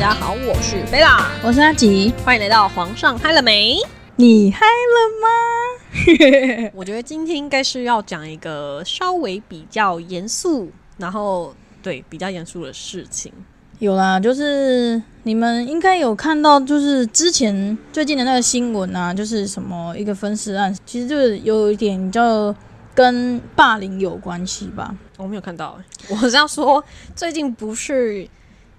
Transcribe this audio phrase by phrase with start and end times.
[0.00, 3.76] 大家好，我是贝拉，我是阿吉，欢迎来到皇上嗨了没？
[4.16, 6.70] 你嗨了吗？
[6.74, 13.30] 我觉得今天应该是要讲一个稍微比较严肃，然后对比较严肃的事情。
[13.78, 22.54] 有啦，就是你们应该有看到，就是之前最近的那个新闻啊，就是什么一个分尸案，其实就是有一点叫
[22.94, 24.96] 跟霸凌有关系吧。
[25.18, 26.82] 我没有看到，我是要说
[27.14, 28.26] 最近不是。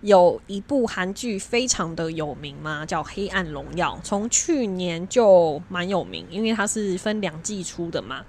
[0.02, 8.26] 有一部韩剧非常的有名嘛，叫《黑暗荣耀》，从去年就蛮有名，因为它是分两季出的嘛。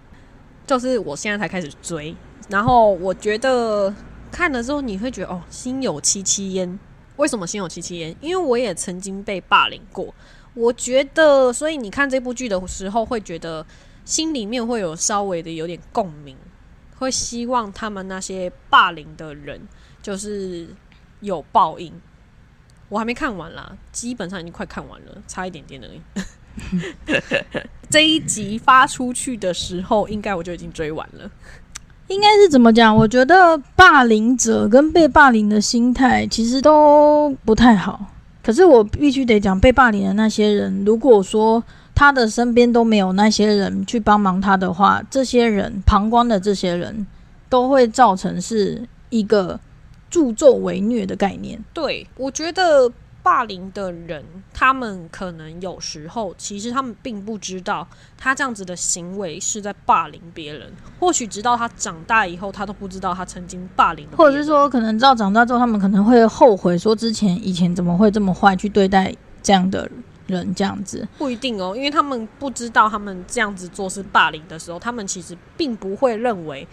[0.66, 2.14] 就是我现在才开始追，
[2.48, 3.92] 然后我觉得
[4.30, 6.78] 看了之后你会觉得哦，心有戚戚焉。
[7.16, 8.14] 为什么心有戚戚焉？
[8.20, 10.14] 因为我也曾经被霸凌过。
[10.52, 13.64] 我觉得，所以你看这部剧的时候，会觉得
[14.04, 16.36] 心里面会有稍微的有点共鸣，
[16.98, 19.66] 会希望他们那些霸凌的人
[20.02, 20.68] 就是。
[21.22, 21.90] 有报应，
[22.90, 26.00] 我还没看完啦，基本上已经快看完了，差一点点而已。
[27.88, 31.30] 这一集发出去的时候，应该我就已经追完了。
[32.08, 32.94] 应该是怎么讲？
[32.94, 38.04] 我觉得霸凌者跟被霸凌的心态其实都不太好。
[38.42, 41.62] 可是我必须得讲，被霸凌的那些人，如果说
[41.94, 47.06] 他的身边都没有那些人去帮忙他的话，这些人旁观的这些人
[47.48, 49.60] 都会造成是一个。
[50.12, 69.90] 助纣为虐的概念，对我觉得霸凌的人，他们可能有时候其实他们并不知道他这样子的行为是在霸凌别人，或许直到他长大以后，他都不知道他曾经霸凌，或者是说，可能知道长大之后，他们可能会后悔，说之前以前怎么会这么坏去对待这样的
[70.26, 71.08] 人，这样子。
[71.16, 76.68] 不一定哦，因为他们不知道他们这样子做是霸凌的时候，他们其实并不会认为。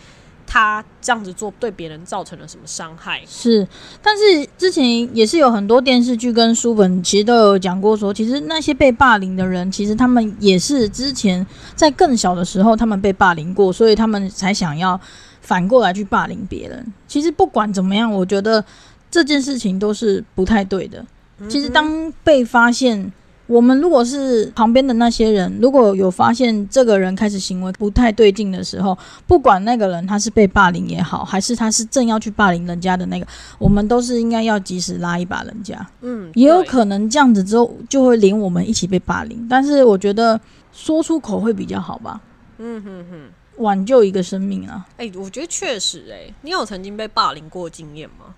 [0.51, 3.21] 他这样子做对别人造成了什么伤害？
[3.27, 3.67] 是，
[4.01, 11.45] 但是之前也是有很多电视剧跟书本，其实都有讲过，说其实那些被霸凌的人，其实他们也是之前
[11.75, 14.99] 在更小的时候，他们被霸凌过，所以他们才想要
[15.41, 16.93] 反过来去霸凌别人。
[17.07, 18.65] 其实不管怎么样，我觉得
[19.11, 21.05] 这件事情都是不太对的。
[21.47, 23.13] 其实当被发现。
[23.49, 28.95] 我们如果是旁边的那些人，如果有发现这个人开始行为不太对劲的时候，
[29.25, 33.25] 不管那个人他是被霸凌也好，还是他是正要去霸凌人家的那个，
[33.57, 35.83] 我们都是应该要及时拉一把人家。
[36.01, 40.39] 嗯，也有可能这样子之后就会连我们一起被霸凌，但是我觉得
[40.71, 42.21] 说出口会比较好吧。
[42.59, 44.85] 嗯哼哼，挽救一个生命啊！
[44.97, 48.35] 哎，我觉得确实，哎，你有曾经被霸凌过经验吗？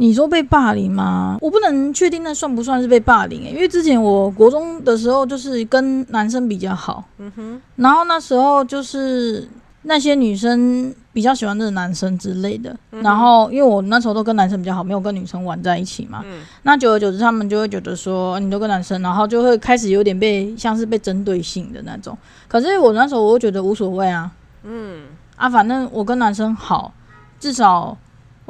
[0.00, 1.36] 你说被霸凌吗？
[1.42, 9.46] 我不能确定那算不算是被霸凌诶，因为之前我国中的时候就是跟男生比较好，嗯哼，然后那时候就是
[9.82, 22.16] 那些女生比较喜欢这个男生之类的，然后因为我那时候都跟男生比较好，没有跟女生玩在一起嘛，嗯，那久而久之他们就会觉得说你都跟男生，然后就会开始有点被像是被针对性的那种，
[22.48, 24.32] 可是我那时候我觉得无所谓啊，
[24.64, 25.02] 嗯，
[25.36, 26.94] 啊，反正我跟男生好，
[27.38, 27.94] 至少。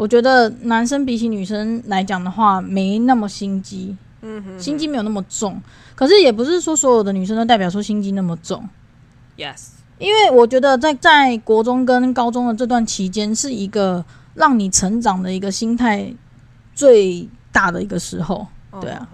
[0.00, 5.60] 我觉得男生比起女生来讲的话，没那么心机，嗯哼，心机没有那么重。
[5.94, 8.66] 可是也不是说所有的女生都代表说心机那么重
[9.36, 9.72] ，yes。
[9.98, 14.02] 因为我觉得在在国中跟高中的这段期间，是一个
[14.32, 16.10] 让你成长的一个心态
[16.74, 18.46] 最大的一个时候，
[18.80, 19.06] 对啊，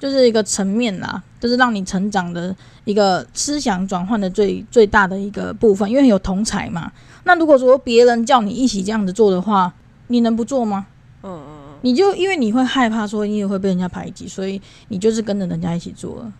[0.00, 6.90] 就是一个层面啦，就是让你成长的一个思想转换的最最大的一个部分，因为有同才嘛。
[7.24, 9.70] 那如果说别人叫你一起这样子做的话，
[10.08, 10.86] 你能不做吗？
[11.22, 16.32] 嗯嗯嗯，你就因为你会害怕说你也会被人家排挤，所以你就是跟着人家一起做了。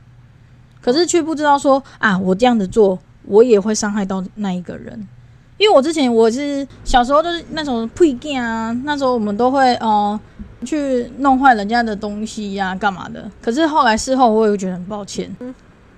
[0.82, 5.08] 可是却不知道说啊，我这样子做，我也会伤害到那一个人。
[5.56, 10.18] 因为我之前我是小时候就是那种配件啊，那时候我们都会哦
[10.66, 13.30] 去弄坏人家的东西呀，干嘛的。
[13.40, 15.34] 可是后来事后我也会觉得很抱歉，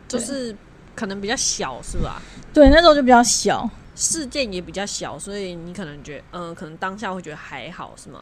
[0.07, 0.55] 就是
[0.95, 2.23] 可能比较小是吧？
[2.53, 3.69] 对，那时候就比较小。
[3.97, 8.21] 事件也比较小，所以你可能觉得，嗯，可能当下会觉得还好，是吗？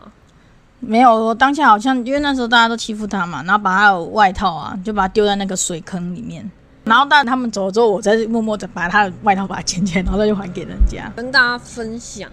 [0.81, 6.49] 没有，我当下好像因为那时候大家都欺负他嘛，然后把他的外套啊，就把他丢在那个水坑里面，
[6.85, 12.31] 然后但他们走了之后，我再默默的把他的外套把它捡起来，然后再就还给人家，跟大家分享。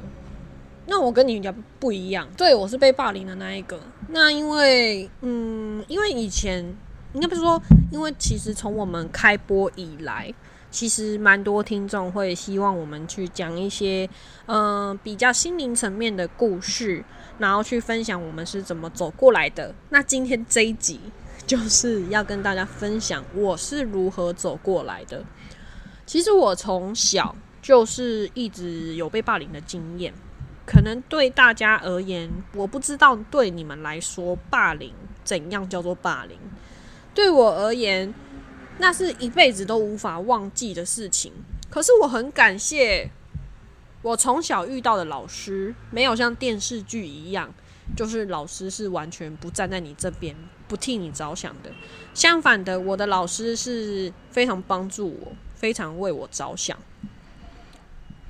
[0.87, 3.79] 那我跟你比较不一样，对我是被霸凌的那一个。
[4.09, 6.65] 那因为，嗯，因为以前
[7.13, 7.61] 应该不是说，
[7.91, 10.33] 因为其实从我们开播以来。
[10.71, 14.09] 其实蛮多听众会希望我们去讲一些，
[14.47, 17.03] 嗯，比较心灵层面的故事，
[17.37, 19.75] 然后去分享我们是怎么走过来的。
[19.89, 20.99] 那今天这一集
[21.45, 25.23] 就是要跟大家分享我是如何走过来的。
[26.05, 30.13] 其实我从小就是一直有被霸凌的经验，
[30.65, 34.93] 可能对大家而言，我不知道对你们来说霸凌
[35.23, 36.37] 怎样叫做霸凌。
[37.13, 38.13] 对我而言，
[38.81, 41.31] 那是一辈子都无法忘记的事情。
[41.69, 43.09] 可是我很感谢
[44.01, 47.53] 我从小遇到的老师，没有像电视剧一样，
[47.95, 50.35] 就是老师是完全不站在你这边，
[50.67, 51.71] 不替你着想的。
[52.15, 56.75] 相反的，我的老师是非常帮助我，非常为我着想。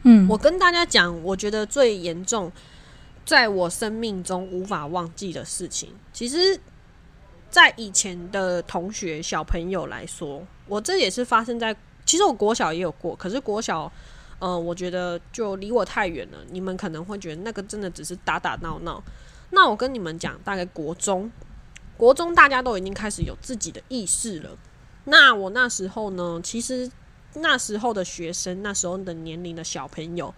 [0.03, 2.51] 嗯，我跟大家讲，我觉得最严重，
[3.25, 6.59] 在我生命中无法忘记的事情，其实，
[7.51, 11.75] 在以前的同学小朋友来说，我这也是发生在，
[12.06, 13.92] 其实我国小也有过，可是国小，
[14.39, 19.03] 嗯，我觉得就离我太远了，你们可能会觉得那个真的只是打打闹闹。
[19.51, 21.31] 那我跟你们讲，大概国中，
[21.98, 24.57] 国中大家都已经开始有自己的意识了。
[25.03, 26.89] 那我那时候呢，其实。
[27.36, 30.33] 那时候的学生，那时候的年龄的小朋友，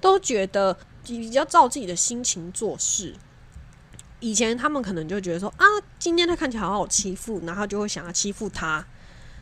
[0.00, 3.12] 都觉得比较照自己的心情做事。
[4.26, 5.64] 以前他们可能就觉得说啊，
[6.00, 8.84] 今天他看起来好好欺负，然后就会想要欺负他。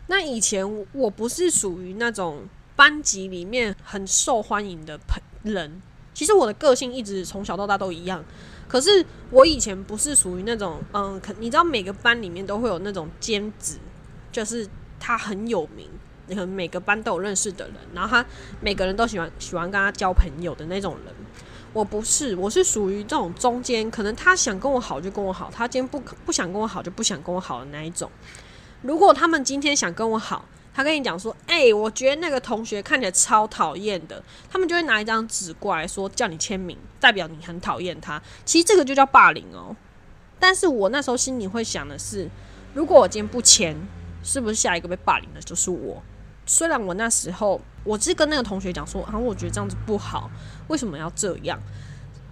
[0.09, 2.43] 那以前我不是属于那种
[2.77, 5.81] 班级里面很受欢迎的朋人，
[6.13, 8.23] 其实我的个性一直从小到大都一样。
[8.69, 13.79] 可是我以前不是属于那种，嗯，可你知道每个班里面都会有那种尖子，
[14.31, 14.69] 就是
[15.01, 15.89] 他很有名。
[16.27, 18.27] 你可能每个班都有认识的人，然后他
[18.61, 21.15] 每个人都喜欢喜欢跟他交朋友的那种人。
[21.75, 28.09] 我不是，我是属于这种中间，可能他想跟我好就跟我好，他今天不不想跟我好就不想跟我好的那一种。
[28.81, 38.23] 如果他们今天想跟我好，他跟你讲说：“哎，我觉得那个同学看起来超讨厌的。”他们就会拿一张纸过来说叫你签名，代表你很讨厌他。
[38.45, 39.75] 其实这个就叫霸凌哦。
[40.39, 42.31] 但是我那时候心里会想的是，
[42.73, 43.77] 如果我今天不签，
[44.23, 46.01] 是不是下一个被霸凌的就是我？
[46.47, 50.31] 虽然我那时候我是跟那个同学讲说，啊，我觉得这样子不好，
[50.69, 51.59] 为什么要这样？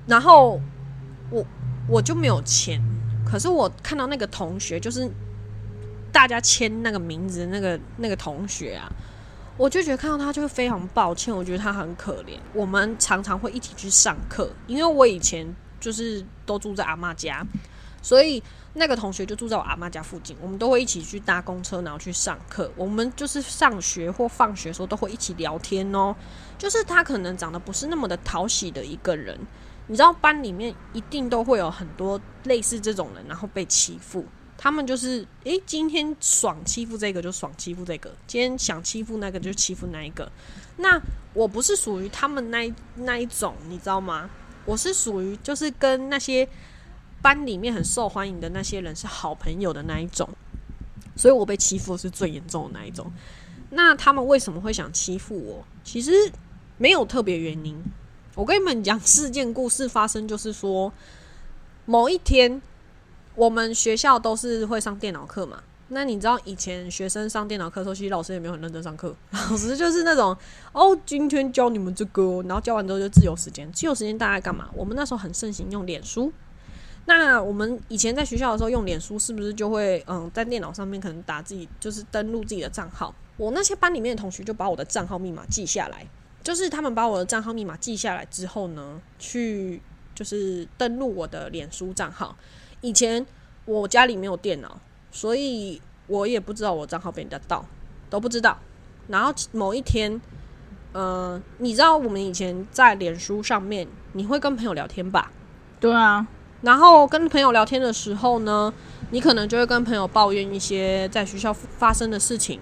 [0.06, 0.60] 然后
[1.30, 1.44] 我
[1.88, 2.80] 我就没有签，
[3.24, 5.10] 可是我看到那个同学，就是
[6.10, 8.90] 大家签那个名字那个那个同学啊，
[9.56, 12.38] 我就觉得看到他就会非常抱歉，我觉得他很可怜。
[12.52, 15.46] 我们常常会一起去上课，因为我以前
[15.80, 17.46] 就是都住在阿妈家，
[18.02, 18.42] 所以。
[18.74, 22.70] 那个同学就住在我阿妈家附近，我们都会一起去搭公车，然后去上课。
[22.74, 26.16] 我们就是上学或放学的时候都会一起聊天哦。
[26.56, 29.38] 就是他可能长得不是那么的讨喜的一个人，
[29.88, 34.24] 你知道班里面一定都会有很多类似这种人，然后被欺负。
[34.56, 40.32] 他们就是诶，今天爽欺负这个就爽欺负这个，今天想欺负那个就欺负那一个。
[40.78, 40.98] 那
[41.34, 44.30] 我不是属于他们那那一种，你知道吗？
[44.64, 46.48] 我是属于就是跟那些。
[47.22, 50.28] 班里面很受欢迎的那些人是好朋友的那一种，
[51.16, 53.10] 所以我被欺负是最严重的那一种。
[53.70, 55.64] 那他们为什么会想欺负我？
[55.82, 56.10] 其实
[56.76, 57.80] 没有特别原因。
[58.34, 60.92] 我跟你们讲事件故事发生，就是说
[61.86, 62.60] 某一天
[63.34, 65.62] 我们学校都是会上电脑课嘛。
[65.88, 70.36] 那你知道以前学生上电脑课的时候，其实老师也没有很认真上课， 老师就是那种
[70.72, 73.70] 哦，今天教你们这个，然后教完之后就自由时间。
[73.72, 74.68] 自由时间大概干嘛？
[74.74, 76.32] 我们那时候很盛行用脸书。
[77.04, 83.14] 那我们以前在学校的时候用脸书，是不是就会嗯在电脑上面可能打自己就是登录自己的账号？
[83.36, 86.06] 我那些班里面的同学就把我的账号密码记下来，
[86.44, 89.82] 就是他们把我的账号密码记下来之后呢，去
[90.14, 92.36] 就是登录我的脸书账号。
[92.82, 93.26] 以前
[93.64, 94.78] 我家里没有电脑，
[95.10, 97.64] 所以我也不知道我账号被人家盗，
[98.08, 98.56] 都不知道。
[99.08, 100.20] 然后某一天，
[100.92, 105.32] 嗯，你知道我们以前在脸书上面，你会跟朋友聊天吧？
[105.80, 106.24] 对啊。
[106.62, 108.72] 然后跟朋友聊天的时候呢，
[109.10, 112.60] 你可能就会跟朋友抱怨一些在学校发生的事情，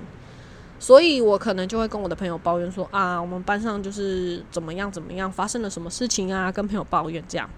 [0.79, 7.49] 所以我可能就会跟我的朋友抱怨说啊，我们班上就是怎么样怎么样，发生了什么事情啊，跟朋友抱怨这样。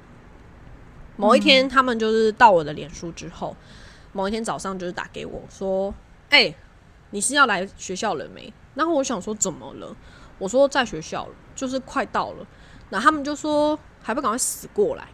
[1.17, 3.57] 某一天，他们就是到我的脸书之后，
[4.13, 5.95] 某一天早上就是打给我说，
[6.31, 6.53] 哎，
[7.11, 8.53] 你是要来学校了没？
[8.75, 9.95] 然后我想说怎么了？
[10.39, 12.47] 我说在学校了，就是快到了。
[12.91, 15.07] 然后他们就说还不赶快死过来。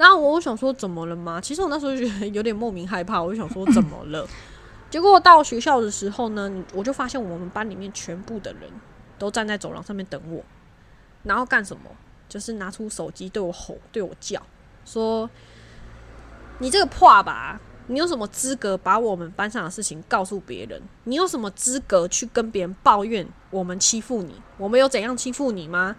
[0.00, 1.38] 然后我想说怎么了吗？
[1.38, 4.26] 其实我那时候觉得有点莫名害怕，我就想说怎么了？
[4.88, 8.62] 结果到学校的时候呢，我就发现我们班里面全部的人
[9.18, 10.42] 都站在走廊上面等我，
[11.22, 11.82] 然后干什么？
[12.30, 14.40] 就是拿出手机对我吼、对我叫，
[14.86, 15.28] 说
[16.60, 20.80] ：“你这个破吧，你有什么资格把我们班上的事情告诉别人？
[21.04, 24.40] 你有什么资格去跟别人抱怨我们欺负你？
[24.56, 25.94] 我们有怎样欺负你吗？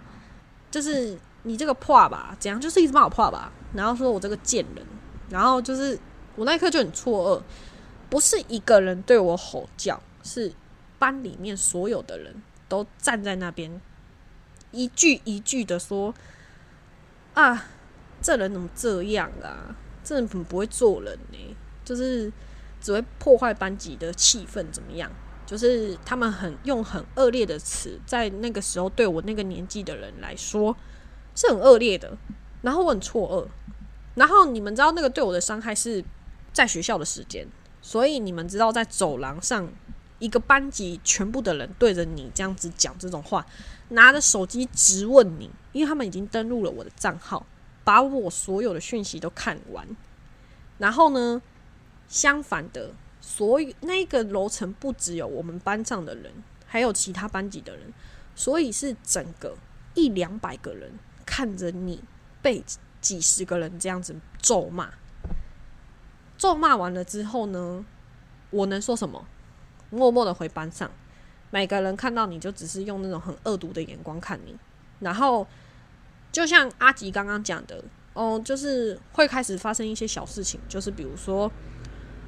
[0.72, 2.60] 就是你这个破吧，怎样？
[2.60, 4.86] 就是一直骂我破吧。”然后说我这个贱人，
[5.29, 5.98] 然后就是
[6.36, 7.43] 我那一刻就很错愕，
[8.10, 10.51] 不是一个人对我吼叫，是
[11.00, 13.81] 班里面所有的人都站在那边，
[14.71, 16.13] 一句一句的说
[17.33, 17.65] ：“啊，
[18.21, 19.75] 这人怎么这样啊？
[20.03, 21.55] 这人怎么不会做人呢？
[21.86, 22.31] 就是
[22.81, 25.10] 只会破坏班级的气氛，怎么样？
[25.45, 30.75] 就是他们很用很恶劣的词，在那个时候对我那个年纪的人来说
[31.35, 32.17] 是很恶劣的，
[32.61, 33.47] 然后我很错愕。
[34.15, 36.03] 然后你们知道那个对我的伤害是
[36.51, 37.47] 在学校的时间，
[37.81, 39.67] 所以你们知道在走廊上
[40.19, 43.45] 一个班级全部的人对着你这样子讲这种话，
[43.89, 47.45] 拿着手机直问你，因为他们已经登录了我的账号，
[47.83, 49.88] 把我所有的讯息都看完。
[50.77, 51.41] 然后呢，
[52.07, 52.91] 相反的。
[53.23, 56.33] 所以那个楼层不只有我们班上的人，
[56.65, 57.93] 还有其他班级的人，
[58.35, 59.55] 所以是整个
[59.93, 60.91] 一两百个人
[61.31, 62.03] 看着你
[62.41, 62.61] 被
[63.00, 64.89] 几十个人这样子咒骂。
[66.38, 67.85] 咒骂完了之后呢，
[68.50, 69.25] 我能说什么？
[69.89, 70.91] 默默的回班上，
[71.50, 74.57] 每个人看到你就只是用那种很恶毒的眼光看你，
[75.00, 75.47] 然后
[76.33, 81.50] 就像阿吉刚刚讲的，哦，就是会开始发生一些小事情，就是比如说，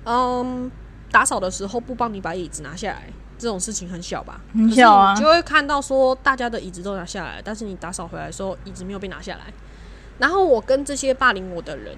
[0.06, 0.72] 嗯。
[1.12, 3.14] 打扫的时候不帮你把椅子拿下来，
[3.44, 4.42] 这种事情很小吧？
[4.54, 9.54] 很小啊，就会看到说大家的椅子都拿下来，但是你打扫回来的时候椅子没有被拿下来。
[10.18, 11.98] 然后我跟这些霸凌我的人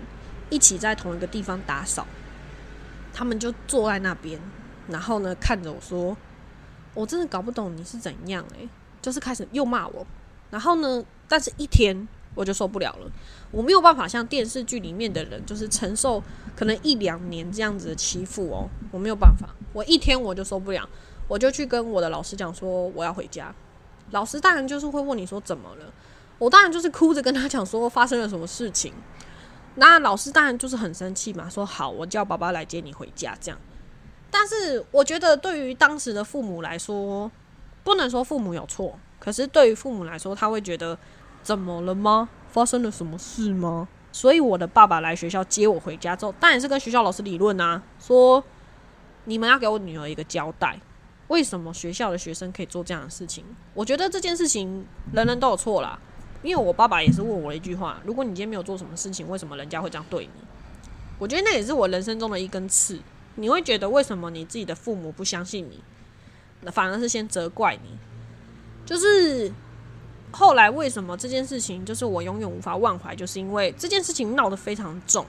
[0.50, 2.08] 一起在同一个地方打扫，
[3.14, 4.40] 他们就坐在那边，
[4.90, 6.18] 然后呢看着我说
[6.96, 8.68] ：“我真的搞不懂你是怎样诶，
[9.02, 10.06] 就是开始又骂我。
[10.50, 12.08] 然后呢，但是一天。
[12.38, 13.10] 我就受不了了，
[13.50, 16.22] 我没有办法像电视剧里面的人，就是承受
[16.54, 20.86] 可能一两年这样子的欺负哦，我没有办法，我一天我就受不了，
[21.28, 23.54] 我就去跟我的老师讲说我要回家，
[24.12, 25.86] 老师当然就是会问你说怎么了，
[26.38, 28.94] 我当然就是哭着跟他讲说发生了什么事情，
[29.76, 33.60] 那老师当然就是很生气嘛，说好我叫爸爸来接你回家这样，
[34.30, 37.32] 但是我觉得对于当时的父母来说，
[37.84, 40.98] 不能说父母有错，可是对于父母来说，他会觉得。
[41.46, 42.28] 怎么了吗？
[42.50, 43.88] 发生了什么事吗？
[44.12, 48.44] 所以我的爸爸来学校接我回家之后，当然是跟学校老师理论啊，说
[49.26, 50.80] 你们要给我女儿一个交代，
[51.28, 53.44] 为什么学校的学生可以做这样的事情？
[53.74, 56.00] 我觉得这件事情人人都有错啦，
[56.44, 60.42] 因为我爸爸也是问我一句话：如果你今天没有做什么事情，为什么人家会这样对你？
[61.18, 63.00] 我觉得那也是我人生中的一根刺。
[63.36, 65.84] 你会觉得为什么你自己的父母不相信你，
[66.62, 67.98] 那反而是先责怪你，
[68.86, 69.52] 就是。
[70.32, 73.16] 后来为什么这件事情就是我永远无法忘怀？
[73.16, 75.26] 就是因为这件事情闹得非常重，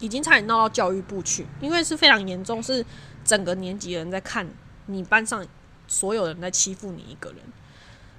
[0.00, 2.84] 已经差点闹到教育部去，因为是非常严重，是
[3.24, 4.44] 整个年级的人在看
[4.88, 5.46] 你班上
[5.86, 7.38] 所有人在欺负你一个人。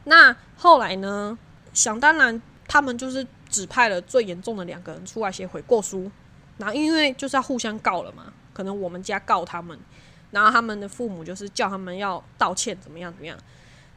[0.05, 1.38] 那后来呢？
[1.73, 6.09] 想当然，他们就是指派了最严重的两个人出来写悔过书，
[6.57, 9.77] 然后因为就是要互相告了嘛，可能我们家告他们，
[10.31, 13.38] 然后他们的父母就是叫他们要道歉，怎么样怎么样，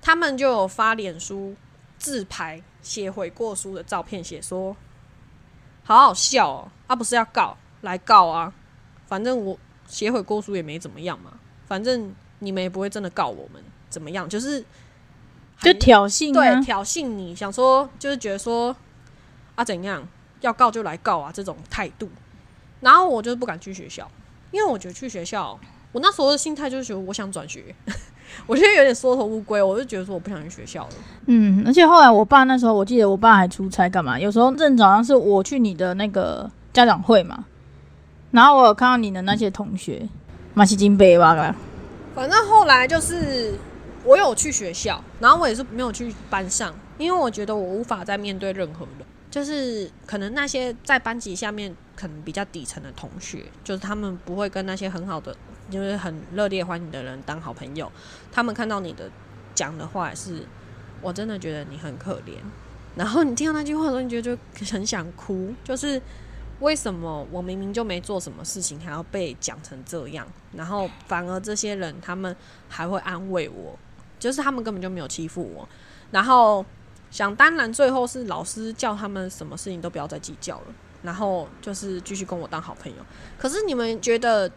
[0.02, 1.54] 他们就有发脸书。
[1.98, 4.76] 自拍写悔过书的照片，写说
[5.84, 8.52] 好好笑哦，啊不是要告来告啊，
[9.06, 12.12] 反正我写悔过书也没怎么样嘛，反正
[12.42, 14.64] 你们也不会真的告我们怎么样，就是
[15.60, 18.74] 就挑衅，对挑衅你想说就是觉得说
[19.54, 20.06] 啊怎样
[20.40, 22.08] 要告就来告啊这种态度，
[22.80, 24.10] 然后我就是不敢去学校，
[24.50, 25.58] 因为我觉得去学校，
[25.92, 27.74] 我那时候的心态就是觉得我想转学。
[28.46, 30.94] 我现在有点缩头乌龟，我就觉得说我不想去学校了。
[31.26, 34.18] 嗯，而且后来我爸那时候，我记得我爸还出差干嘛？
[34.18, 37.44] 有时候正早上是我去你的那个家长会嘛，
[38.30, 40.08] 然后我有看到你的那些同学，
[40.54, 41.54] 马西金杯吧。
[42.14, 43.54] 反正后来就是
[44.04, 55.36] 我有去学校，然后我也是没有去班上，因为我觉得我无法再面对任何人，就是可能那些在班级下面可能比较底层的同学，就是他们不会跟那些很好的。
[55.70, 57.90] 就是很热烈欢迎的人当好朋友，
[58.30, 59.08] 他们看到你的
[59.54, 60.44] 讲的话是，
[61.00, 62.34] 我真的觉得你很可怜。
[62.94, 65.54] 然后你听到那句话的时候，你觉得就很想哭。
[65.64, 66.02] 就是
[66.62, 70.26] 为什么我明明就没做什么事情，还要被讲成这样？
[70.52, 72.34] 然后反而这些人他们
[72.68, 73.78] 还会安慰我，
[74.18, 75.68] 就是他们根本就没有欺负我。
[76.10, 76.64] 然后
[77.10, 80.66] 想当然，最后是老师叫他们什么事情都不要再计较了，
[81.02, 82.98] 然后就是继续跟我当好朋友。
[83.38, 84.50] 可是你们觉得？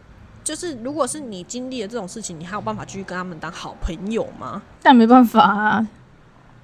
[0.44, 4.62] 就是，如果是你经历了这种事情，你还有办法继续跟他们当好朋友吗？
[4.80, 5.88] 但没办法啊。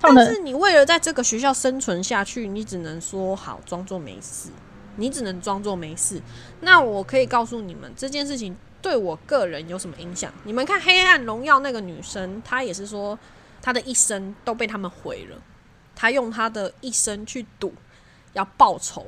[0.01, 4.51] 但是你为了在这个学校生存下去，你只能说好，装作没事。
[4.97, 6.21] 你只能装作没事。
[6.61, 10.33] 那我可以告诉你们，这件事情对我个人有什么影响？
[10.45, 13.19] 你们看《黑暗荣耀》那个女生，她也是说，
[13.61, 15.37] 她的一生都被他们毁了。
[15.95, 17.73] 她用她的一生去赌，
[18.33, 19.07] 要报仇。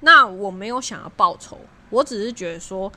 [0.00, 1.58] 那我没有想要报仇，
[1.90, 2.92] 我只是觉得说。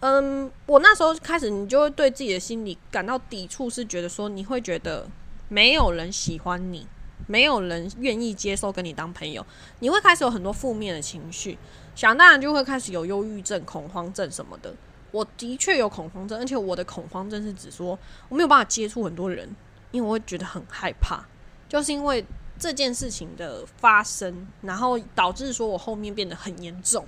[0.00, 5.08] 嗯，我那时候开始，你就会对自己的心理感到抵触，是觉得说你会觉得
[5.48, 6.86] 没有人喜欢你，
[7.26, 9.44] 没有人愿意接受跟你当朋友，
[9.80, 11.58] 你会开始有很多负面的情绪，
[11.94, 14.74] 想当然就会开始有忧郁症、恐慌症什么的。
[15.10, 19.48] 我的确有恐慌症，而且我的恐慌症是指说我没有办法接触很多人，
[19.92, 21.24] 因为我会觉得很害怕，
[21.68, 22.24] 就是因为
[22.58, 27.04] 这件事情的发生，然后导致说我后面变得很严重，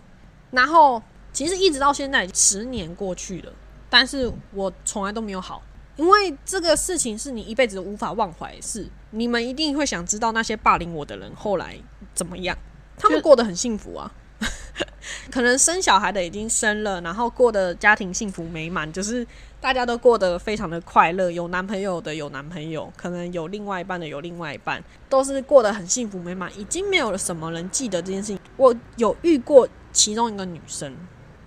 [0.52, 3.52] 然后其实一直到现在十年过去了，
[3.90, 5.60] 但是我从来都没有好，
[5.96, 8.88] 因为这个事情是你一辈子无法忘怀的事。
[9.16, 11.78] 你们一定会想知道那些霸凌我的人后来
[12.14, 12.56] 怎么样，
[12.98, 14.12] 他们过得很幸福啊。
[15.30, 19.26] 可能生小孩的已经生了，然后过得家庭幸福美满，就是
[19.60, 21.30] 大家都过得非常的快乐。
[21.30, 26.50] 有男朋友的有男朋友，可能有另外一半的有另外一半，都是过得很幸福美满。
[26.58, 28.38] 已经没有了什么人记得这件事情。
[28.56, 30.94] 我有遇过其中一个女生，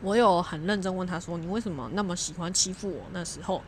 [0.01, 3.61] 我有很认真问她说：“你为什么那么喜欢欺负我？”那时候，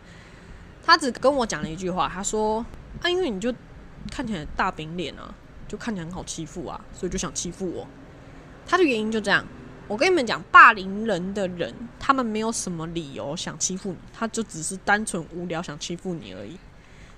[0.84, 2.65] 她只跟我讲了一句话，她说
[3.03, 3.53] ：“啊，因为你就
[4.10, 5.34] 看起来大饼脸啊，
[5.67, 7.88] 就看起来很好欺负啊，所以就想欺负我。”
[8.65, 9.46] 他的原因就这样。
[9.88, 16.58] 我跟你们讲，霸凌人的人，他们没有什么理由想欺负你，他就只是单纯无聊想欺负你而已。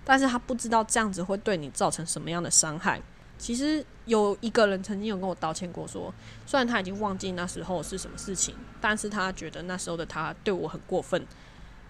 [0.04, 3.00] 但是他不知道这样子会对你造成什么样的伤害。
[3.38, 6.12] 其实有一个人曾经有跟我道歉过，说
[6.48, 11.24] 虽然他已经忘记那时候是什么事情，但是他觉得那时候的他对我很过分，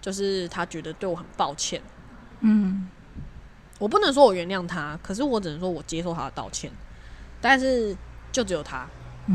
[0.02, 1.80] 就是他觉得对我很抱歉。
[2.40, 2.88] 嗯，
[3.78, 6.70] 我不能说我原谅他，可是我只能说我接受他的道歉。
[7.40, 7.96] 但是
[8.32, 8.86] 就只有他。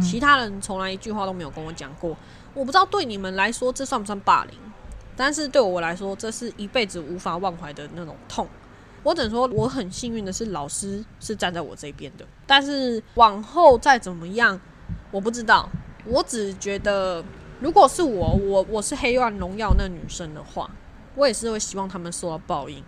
[0.02, 2.16] 其他人从来一句话都没有跟我讲过，
[2.54, 4.56] 我不知道对你们来说这算不算霸凌，
[5.18, 8.48] 但是对我来说，这是一辈子无法忘怀的那种痛。
[9.02, 14.60] 我只能说，我很幸运的是老师是站在我这边的，但是往后再怎么样，
[15.10, 15.68] 我不知道。
[16.06, 17.24] 我只觉得，
[17.60, 20.70] 如果是我，我我是黑暗荣耀那女生的话，
[21.20, 22.84] 我也是会希望他们受到报应。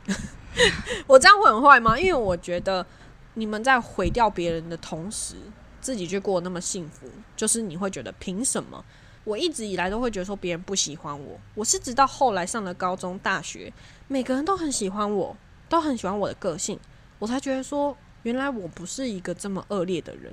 [1.05, 1.99] 我这样会很坏吗？
[1.99, 2.85] 因为我觉得
[3.33, 5.35] 你们在毁掉别人的同时。
[5.81, 8.85] 自己却过得那么幸福，就是你会觉得凭什么？
[9.23, 13.73] 我一直以来都会觉得说别人不喜欢我，我是直到后来上了高中、大学，
[14.07, 15.35] 每个人都很喜欢我，
[15.67, 16.79] 都很喜欢我的个性，
[17.17, 20.31] 我才觉得说原来我不是一个这么恶劣的人。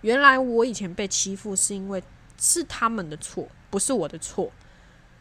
[0.00, 2.02] 原来我以前被欺负是因为
[2.36, 4.50] 是他们的错，不是我的错。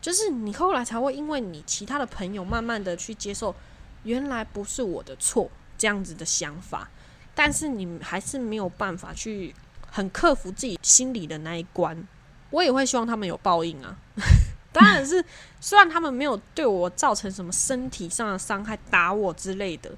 [0.02, 3.56] 就是你后来才会因为你其他的朋友慢慢的去接受，
[4.04, 6.90] 原来不是我的错这样子的想法。
[7.34, 9.56] 但是你还是没有办法去
[9.90, 12.06] 很克服自己心里的那一关。
[12.50, 13.96] 我也会希望他们有报应啊，
[14.74, 15.24] 当然是
[15.62, 19.90] 虽然他们没有对我造成什么身体上的伤害，打我之类的，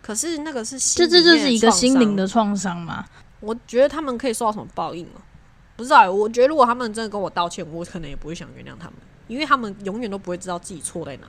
[0.00, 3.04] 可是那个是这这就是一个心灵的创伤嘛。
[3.40, 5.20] 我觉得他们可以受到什么报应啊？
[5.76, 6.10] 不知道。
[6.10, 8.94] 我觉得如果他们真的跟我道歉，我可能也不会想原谅他们，
[9.28, 11.28] 因为他们永远都不会知道自己错在哪。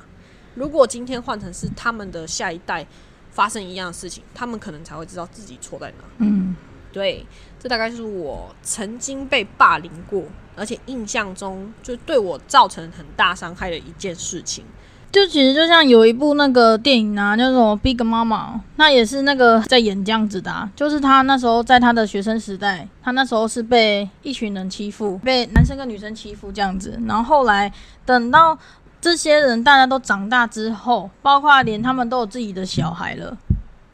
[0.55, 2.87] 如果今天换成是他们的下一代。
[3.31, 6.03] 发生一样的事情，他们可能才会知道自己错在哪。
[6.17, 6.55] 嗯，
[6.91, 7.23] 对，
[7.59, 10.23] 这大概是我曾经被霸凌过，
[10.55, 14.65] 而且印象中就对我造成很大伤害的一件事情。
[15.11, 18.27] 就其实就像有一部那个电影啊，叫做《Big Mama》，
[18.75, 27.71] 那也是那个在演这样子的，就是他那时候在他的学生时代，他那时候是被一群人欺负，被男生跟女生欺负这样子，然后后来
[28.05, 28.57] 等到。
[29.01, 33.37] 这些人大家都长大之后，包括连他们都有自己的小孩了，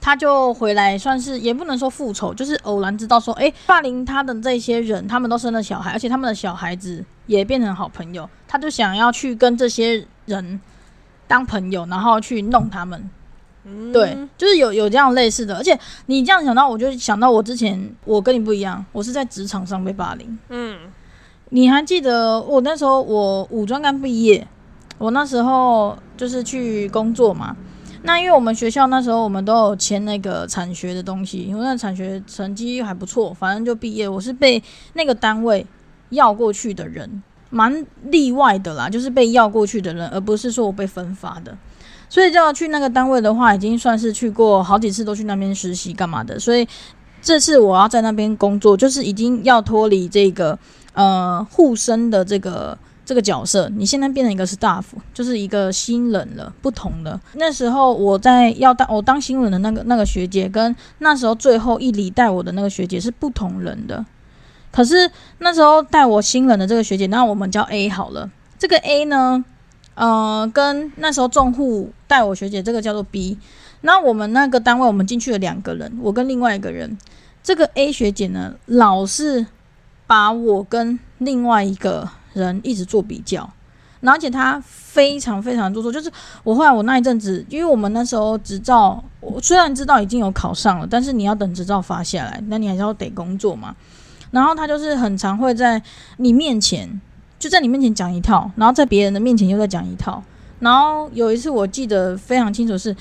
[0.01, 10.59] 他就回来算是也不能说复仇，就是偶然知道说，哎，霸凌他的这些人，他们都生了小孩，而且他们的小孩子也变成好朋友，他就想要去跟这些人
[11.27, 13.09] 当朋友，然后去弄他们。
[13.91, 20.37] 对，就是有有这样类似的，而且你这样想到，我就想到我之前我跟你不一样，我是在职场上被霸凌。
[20.49, 20.77] 嗯，
[21.49, 24.47] 你还记得我那时候我五专刚毕业。
[24.97, 27.53] 我那时候就是去工作嘛，
[28.03, 34.07] 那因为我们学校那时候我们都有签那个产学的东西，因为那产学成绩还不错，反正就毕业。
[34.07, 35.67] 我是被那个单位
[36.11, 37.21] 要过去的人，
[37.55, 41.57] 蛮例外的啦，就是被要过去的人，而不是说我被分发的。
[42.09, 46.37] 所以就要去那个单位的话，已经算是去过好几次，都去那边实习干嘛的。
[46.37, 46.67] 所以
[47.21, 50.59] 这次我要在那边工作，就是已经要脱离这个
[50.93, 52.77] 呃护生的这个。
[53.07, 57.21] 这个角色，你现在变成一个 staff，就是一个新人了，不同的。
[57.35, 64.03] 那时候我在要当我当新人的那个那个学姐，跟那时候最后一礼带我的那个学姐是不同人的。
[64.75, 68.29] 可是那时候带我新人的这个学姐，那我们叫 A 好了。
[68.59, 69.45] 这个 A 呢，
[69.93, 73.37] 呃，跟那时候重户带我学姐这个叫做 B。
[73.81, 76.97] 那我们那个单位，我们进去了两个人，我跟另外一个人。
[77.41, 79.45] 这个 A 学姐呢，老是
[80.05, 82.09] 把我跟另外一个。
[82.35, 83.49] 人一直做比较，
[84.01, 85.89] 而且她非常非常做作。
[85.89, 86.11] 就是
[86.43, 93.73] 我后来我那一阵子，因为我们那时候执照，我虽然知道已经有考上了，但是你要等执照发下来，那你还是要得工作嘛。
[94.35, 95.81] 然后他就是很常会在
[96.17, 96.99] 你面前
[97.39, 100.21] 就在你面前讲一套，然后在别人的面前又在讲一套。
[100.59, 102.93] 然后有一次我记得非常清楚，是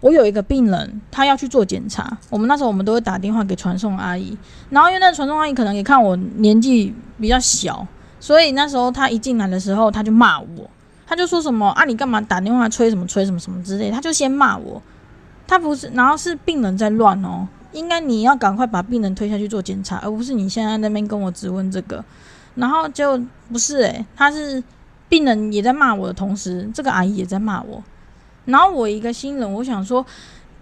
[0.00, 2.18] 我有一个病人，他要去做检查。
[2.30, 4.36] 我们那时候我们都会打电话给传送阿姨，
[4.70, 7.86] 然后因为那传送阿姨可能也看我年纪比较小，
[8.18, 10.68] 所以那时候他一进来的时候，他就骂我，
[11.06, 14.82] 他就说什么啊，你干嘛打电话催什么催什么什么之类，他就先骂我。
[15.46, 22.04] 他不是，然后是病人在乱哦，应该你要赶快把病人推下去做检查，而不是你现在那边跟我质问这个。
[22.54, 23.18] 然后就
[23.50, 24.62] 不是诶，他是
[25.08, 27.82] 病人也在骂我的同时，这个阿姨也在骂我。
[28.44, 30.04] 然后我一个新人，我想说，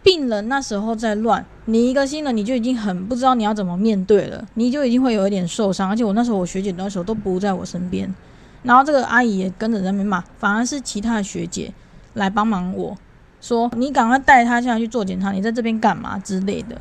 [0.02, 5.88] 病人那时候在乱，你一个新人你就已经很不知道你要怎么面对了，你就已经会有一点受伤。
[5.88, 8.14] 而且我那时候我学姐那时候都不在我身边，
[8.62, 11.72] 然后这个阿姨也跟着在那边骂，反而是其他的学姐
[12.14, 12.96] 来帮忙我
[13.40, 16.80] 说，你赶快带他下去做检查，你在这边干嘛之类的。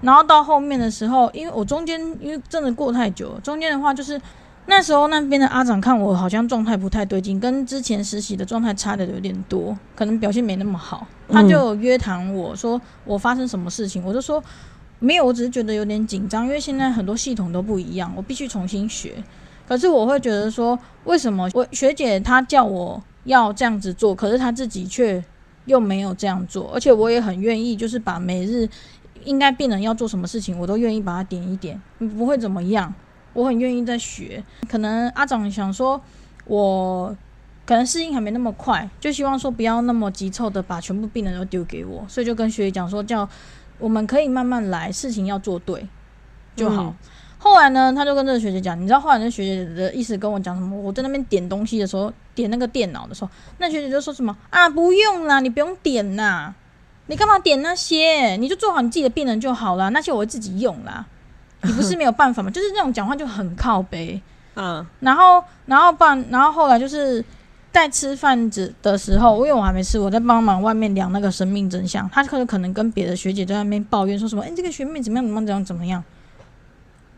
[0.00, 4.20] 然后到后面的时候，因为我中间因为真的过太久，中间的话就是。
[4.66, 11.04] 那时候那边的阿长看我好像状态不太对劲，跟之前实习的状态差的有点多，可能表现没那么好。
[11.28, 14.40] 他就约谈我说我发生什么事情，我就说
[15.00, 19.14] 没有，我只是觉得有点紧张，因为现在很多系统都不一样，我必须重新学。
[19.66, 25.24] 可是我会觉得说，为什么我学姐她叫我要这样子做，可是她自己却
[25.70, 28.68] 又没有这样做，而且我也很愿意，就是把每日
[29.24, 32.92] 应该病人要做什么事情，我都愿意把它点一点，不会怎么样。
[33.32, 36.00] 我很愿意在学，可能阿长想说，
[36.46, 37.16] 我
[37.64, 43.28] 可能适应还没那么快，就希望说不要那么急凑的把全部病人都丢给我，所以就跟学姐讲说，叫
[43.78, 45.86] 我们可以慢慢来，事情要做对
[46.56, 46.92] 就好。
[47.42, 50.76] 后来呢，他就跟这个学姐讲，你知道后来那学姐的意思跟我讲什么？
[50.76, 56.54] 我在那边点东西的时候，点那个电脑的时候，那学姐就说什么啊，不用啦，你不用点啦，
[57.06, 58.36] 你干嘛点那些？
[58.36, 61.06] 你就做好你自己的病人就好啦，那些我会自己用啦。
[61.62, 62.50] 你不是没有办法吗？
[62.50, 64.20] 就是那种讲话就很靠背，
[64.56, 67.24] 嗯，然后，然后办，然后后来就是
[67.72, 72.06] 在吃饭子的时候，因为我还没吃，我在帮忙外面量那个生命真相。
[72.10, 76.04] 他可能可能跟别的学姐在那边抱怨说什么，哎，这个学妹怎么样怎么样怎么样怎么样。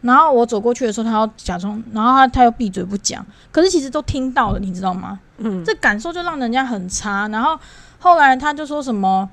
[0.03, 3.25] 然后我走过去的时候，他要假装，然后他他又闭嘴不讲。
[3.51, 5.19] 可是其实都听到了，你知道吗？
[5.39, 7.27] 嗯，这感受就让人家很差。
[7.29, 7.59] 然后
[7.99, 9.29] 后来他就说什么，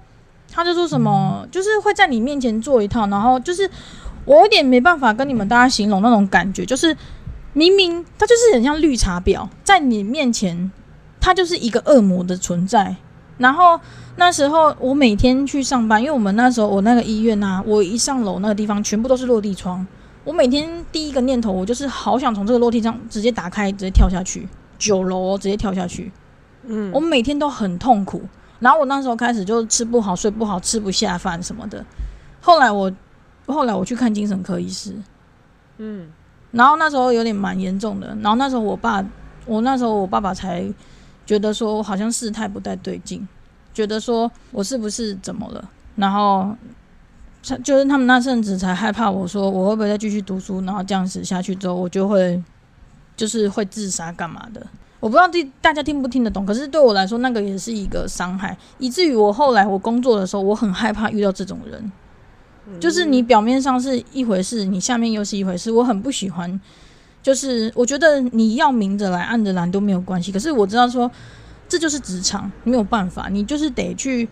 [0.51, 3.69] 他就说什么，就是会在你面前做一套，然后就是。
[4.25, 6.95] 我有点没办法跟你们大家形容那种感觉，就是
[7.53, 10.71] 明明他就是很像绿茶婊，在你面前，
[11.19, 12.95] 他就是一个恶魔的存在。
[13.39, 13.79] 然后
[14.17, 19.87] 那时候我每天去上班，因为我们那时候我那个医院呐，我一上楼那个地方全部都是落地窗，
[20.29, 26.11] 我每天第一个念头我就是好想从这个落地窗直接打开，直接跳下去，九楼直接跳下去。
[26.67, 28.21] 嗯，我每天都很痛苦。
[28.59, 31.83] 然后我那时候开始就吃不好、睡不好、吃不下饭什么的。
[32.39, 32.93] 后来我。
[33.47, 34.93] 后来我去看精神科医师，
[35.79, 36.07] 嗯，
[36.51, 39.03] 然后那时候有点蛮严重的，然后那时候我爸，
[39.47, 40.71] 我那时候我爸爸才
[41.25, 43.27] 觉得说好像事态不太对劲，
[43.73, 46.78] 觉得说我是不是怎么了，然后他
[47.41, 52.41] 就是他们那阵子才害怕我说我会不会再继续读书，然后这样子下去之后我就会
[53.15, 54.65] 就是会自杀干嘛的，
[54.99, 61.91] 我不知道这大家听不听得懂，可是对我来说那个也是一个伤害，以至于我后来我工作的时候我很害怕遇到这种人。
[62.79, 65.71] 就是你表面上是一回事，你下面又是一回事。
[65.71, 66.61] 我很不喜欢，
[67.23, 70.31] 就是我觉得你要明着来，暗着来都没有关系。
[70.31, 71.09] 可是我知道说，
[71.67, 74.29] 这就是职场，没有办法，你就是得去，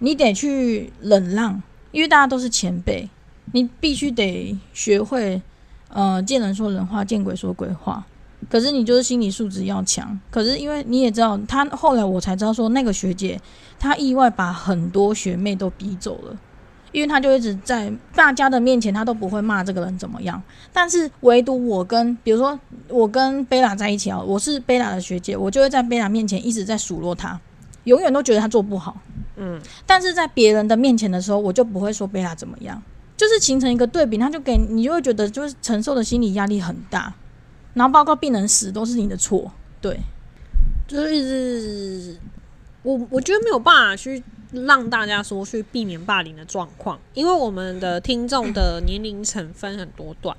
[0.00, 1.62] 你得去忍让，
[1.96, 3.08] 因为大家都是前辈，
[3.52, 5.40] 你必须得学会，
[5.88, 8.04] 呃，见人说人话，见鬼说鬼话。
[8.50, 10.20] 可是你就是心理素质要强。
[10.30, 13.40] 可是因为你也知道，他后来我才知道说，那个学姐
[13.78, 16.36] 她意外把很多学妹都逼走了。
[16.92, 20.40] 因为她就一直在大家的面前，她都不会骂这个人怎么样。
[20.74, 27.40] 但是唯独我跟，比如说我跟贝拉在一起啊，我是贝拉的学姐，我就会在贝拉面前一直在数落她，
[27.86, 28.96] 永远都觉得他做不好。
[29.34, 32.80] 嗯，但是在别人的面前的时候，我就不会说贝拉怎么样，
[33.16, 37.12] 就是形成一个对比，他就给你就会觉得就是承受的心理压力很大，
[37.74, 39.98] 然后包括病人死都是你的错，对，
[40.86, 42.16] 就是
[42.82, 44.22] 我我觉得没有办法去。
[44.52, 50.34] 让大家说去避免霸凌的状况，因为我们的听众的年龄层分很多段，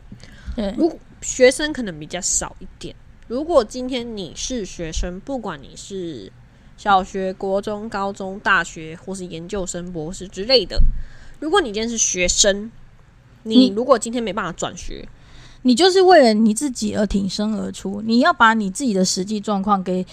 [0.56, 2.96] 对，如学生可能比较少一点。
[3.28, 6.32] 如果今天你是学生，不管你是
[6.78, 10.82] 小学、国中、高中、大学，或是研究生、博士之类的，
[11.40, 12.72] 如果你今天是学生，
[13.44, 15.08] 你如果今天没办法转学，
[15.64, 20.06] 你就是为了你自己而挺身而出，你要把你自己的实际状况给。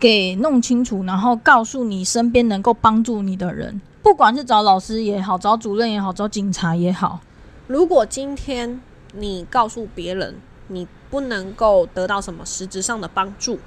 [0.00, 7.18] 给弄清楚，然后告诉你身边能够帮助你的人，不管是找老师也好，找主任也好，找警察也好。
[7.66, 8.80] 如果今天
[9.14, 10.36] 你告诉别人
[10.68, 13.58] 你不能够得到什么实质上的帮助。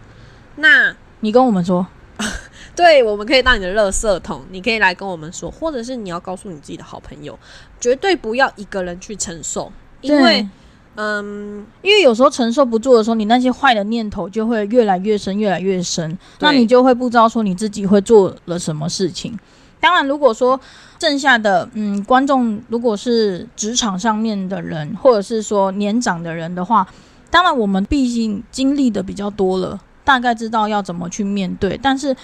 [0.55, 1.85] 那你跟我们说，
[2.75, 7.37] 对，我们可以当你的垃圾桶，你可以来跟我们说，或者是你要告诉你自己的好朋友，
[7.79, 10.47] 绝对不要一个人去承受，因为，
[10.95, 19.37] 嗯，因为有时候承受不住的时候，你那些坏的念头就会越来越深，越来越深，那你就会不知道说你自己会做了什么事情。
[19.79, 20.59] 当然，如果说
[20.99, 26.87] 剩下的嗯观众如果是职场上面的人，或者是说年长的人的话，
[27.29, 29.79] 当然我们毕竟经历的比较多了，
[30.11, 31.79] 大概知道要怎么去面对。
[31.81, 32.15] 但是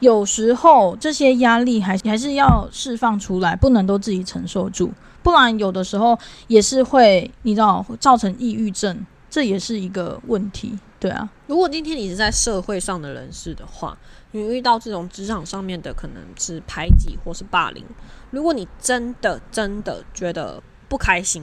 [0.00, 10.78] 有时候这些压力还还是要释放出来，不能都自己承受住，不然有的时候也是会你知道造成抑郁症，这也是一个问题。
[10.98, 13.96] 对啊，如果今天你是在社会上的人士的话。
[14.36, 17.84] 你遇到这种职场上面的可能是排挤或是霸凌，
[18.32, 21.40] 如果你真的真的觉得不开心，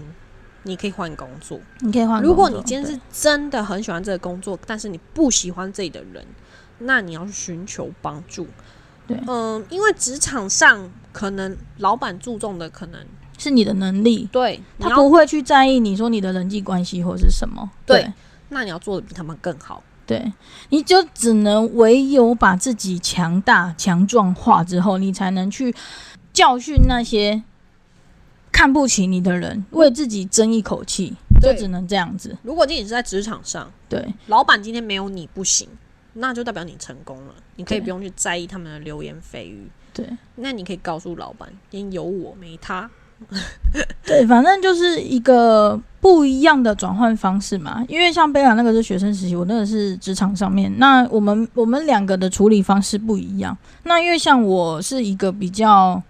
[0.64, 1.60] 你可以换工作。
[1.80, 2.22] 你可以换。
[2.22, 6.26] 如果你今天是真的很喜欢这个工作，但是你不喜欢这里的人，
[6.80, 8.48] 那你要去寻求帮助。
[9.08, 13.04] 对，嗯，因为职场上可能老板注重的可能
[13.38, 17.70] 是你的能力，对他不会去在意你说你的人际关系或是什么。
[17.86, 18.14] 对，
[18.50, 19.84] 那你要做的比他们更好。
[20.06, 20.32] 对，
[20.70, 25.74] 你就只能唯有把自己强大、强壮化之后，你才能去
[26.34, 27.42] 教训那些
[28.52, 32.38] 看不起你的人，为自己争一口气，就只能这样子。
[32.44, 35.68] 如果今天是在职场上，对，老板今天没有你不行，
[36.14, 39.70] 那就代表你成功了，你可以不用去在意他们的流言蜚语。
[39.94, 42.90] 对，那你可以告诉老板，今天有我没他。
[44.04, 47.86] 对，反正就是一个不一样的转换方式嘛。
[47.88, 50.74] 因为像贝拉那个是学生时期，我那个是职场上面。
[50.80, 53.56] 那我们我们两个的处理方式不一样。
[53.84, 56.02] 那因为像我是一个比较，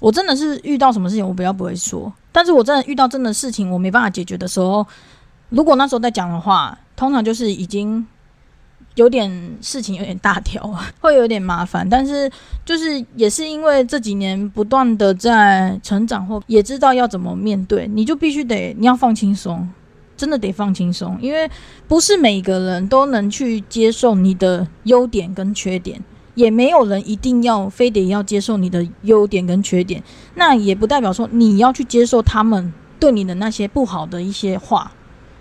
[0.00, 4.86] 我真的是遇到什么事情我比较不会说，但是我真的遇到真的事情我没办法解决的时候，
[5.48, 8.06] 如果那时候在讲的话，通常就是已经。
[8.94, 9.30] 有点
[9.60, 12.32] 事情有点大条，会有点麻烦，但是
[12.64, 19.68] 就是也是因为这几年不断的在成长后，也知道要怎么面对，你就必须得你要放轻松，
[20.16, 21.46] 真的得放轻松，因为
[21.86, 26.02] 不是每个人都能去接受你的优点跟缺点，
[26.36, 30.00] 也没有人一定要非得要接受你的优点跟缺点，
[30.36, 34.92] 那也不代表说你要去接受他们对你的那些不好的一些话，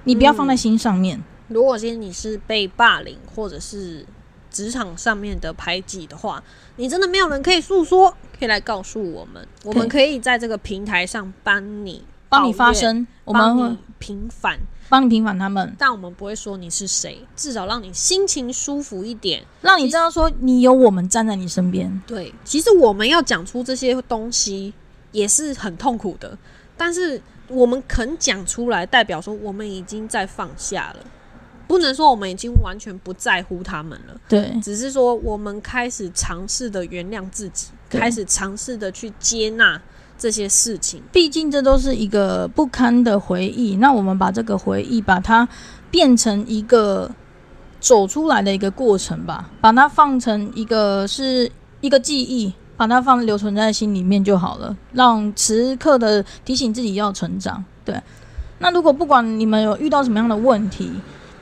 [0.05, 1.21] 你不要放在心上面。
[1.49, 4.05] 如果今天你是被霸凌，或者是
[4.49, 6.43] 职场上面的排挤的话，
[6.77, 14.59] 你真的没有人可以诉说，可以来告诉我们，我们可以在这个平台上帮你帮你发声，我们会平反，
[14.89, 22.01] 帮你平反他们，但我们不会说你是谁，至少让你心情舒服一点，让你知道说你有我们站在你身边。
[22.05, 24.73] 对，其实我们要讲出这些东西
[25.11, 26.37] 也是很痛苦的，
[26.75, 31.05] 但是我们肯讲出来，代表说我们已经在放下了。
[31.67, 39.81] 不能说我们已经完全不在乎他们了，对，只是说我们开始尝试的原谅自己，开始尝试的去接纳
[40.17, 41.01] 这些事情。
[41.11, 45.47] 毕竟这都是一个不堪的回忆，那我们把这个回忆把它
[45.91, 47.09] 变成一个
[47.79, 51.51] 走出来的一个过程吧，把它放成一个是
[51.81, 57.63] 一个记忆，把它放留存在心里面就好了，让时刻的提醒自己要成长。
[57.83, 58.01] 对，
[58.59, 60.91] 那如果不管你们有遇到什么样的问题，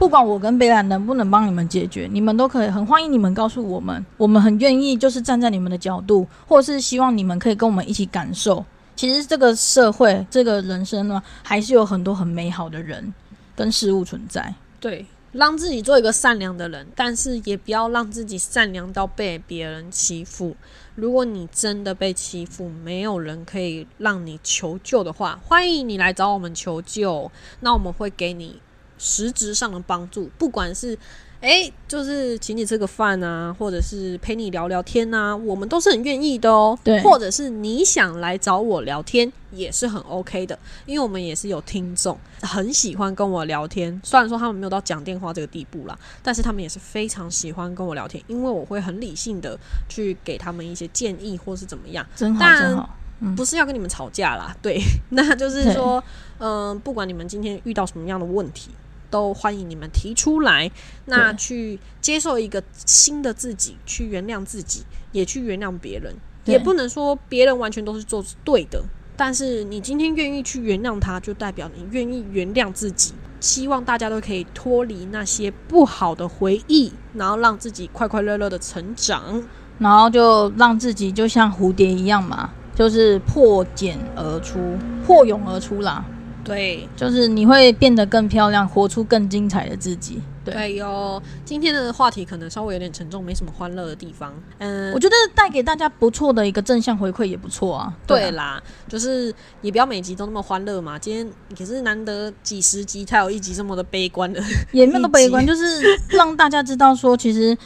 [0.04, 8.66] 不管我跟贝兰能不能帮你们解决，你们都可以很欢迎你们告诉我们，我们很愿意就是站在你们的角度，或者是希望你们可以跟我们一起感受。
[8.98, 13.14] 其实这个社会，这个人生呢，还是有很多很美好的人
[13.56, 14.54] 跟事物存在。
[14.82, 20.54] 对，让自己做一个善良的人，但是也不要让自己善良到被别人欺负。
[20.96, 28.60] 如果你真的被欺负，没有人可以让你求救的话，欢迎你来找我们求救，那我们会给你。
[28.98, 30.98] 实质上的帮助，不管是
[31.42, 36.80] 哎，就是请你吃个饭啊，或者是陪你聊聊天啊，我们都是很愿意的哦。
[36.84, 44.00] 对，或者是你想来找我聊天，也是很 OK 的，因为我们也是有听众很喜欢跟我聊天。
[44.06, 52.08] 虽然说他们没有到讲电话这个地步啦，但是他们也是非常喜欢跟我聊天，因为我会很理性的去给他们一些建议，或是怎么样。
[52.16, 52.90] 真好，真好。
[53.36, 56.04] 不是要跟你们吵架啦， 对，那就是说，
[56.40, 58.72] 嗯，不管你们今天遇到什么样的问题。
[59.10, 60.72] 都欢迎你们提出来，
[61.06, 66.12] 那去接受一个新的自己，去原谅自己，也去原谅别人。
[66.46, 68.84] 也不能说别人完全都是做对的，
[69.16, 73.14] 但是你今天愿意去原谅他，就代表你愿意原谅自己。
[73.40, 79.44] 希望大家都可以脱离那些不好的回忆，然后让自己快快乐乐的成长，
[79.78, 84.60] 然后就让自己就像蝴蝶一样嘛，就是破茧而出，
[85.06, 86.04] 破蛹而出啦。
[86.44, 90.22] 对，就是你会变得更漂亮，活出更精彩的自己。
[90.44, 94.34] 对哟，今天的话题可能稍微有点沉重，没什么欢乐的地方。
[94.58, 97.94] 嗯，我觉得带给大家不错的一个正向回馈也不错啊。
[98.06, 101.00] 对啦，就是也不要每集都那么欢乐嘛。
[101.00, 101.26] 今天
[101.58, 107.58] 也是难得几十集才有一集这么的悲观的， 也没有悲观，就是让大家知道说，其实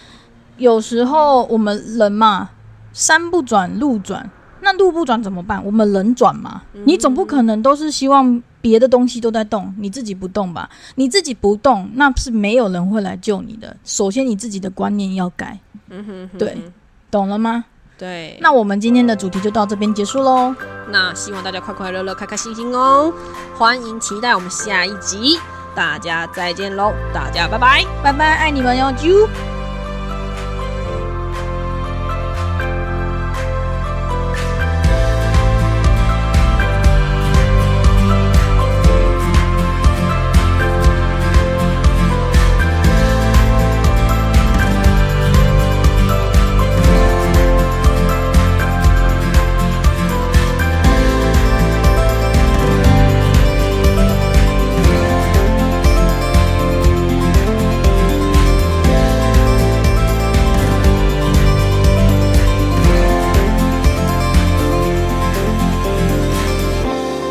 [0.57, 2.51] 有时候我们人嘛，
[2.93, 4.29] 山不转路转，
[4.67, 5.63] 那路不转怎么办？
[5.63, 8.43] 我们人转嘛，你总不可能都是希望。
[8.59, 10.69] 别的东西都在动，你自己不动吧？
[10.95, 13.73] 你自己不动，那是没有人会来救你的。
[13.85, 15.57] 首先，你自己的观念要改。
[15.89, 16.57] 嗯哼，对，
[17.09, 17.63] 懂了吗？
[17.97, 18.37] 对。
[18.41, 20.53] 那我们今天的主题就到这边结束喽。
[20.89, 23.13] 那希望大家快快乐乐、开开心心哦。
[23.55, 25.39] 欢迎期待我们下一集。
[25.73, 26.91] 大家再见喽！
[27.13, 29.56] 大家拜拜，拜拜，爱你们哟，啾。